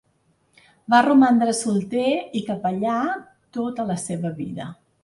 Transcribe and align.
Va 0.93 1.01
romandre 1.07 1.53
solter 1.59 2.09
i 2.41 2.45
capellà 2.51 2.99
tota 3.61 3.91
la 3.93 4.03
seva 4.09 4.35
vida. 4.43 4.73